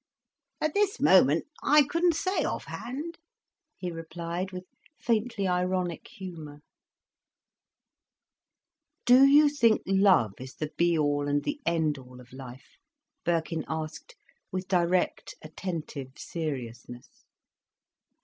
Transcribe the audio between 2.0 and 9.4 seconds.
say off hand," he replied, with faintly ironic humour. "Do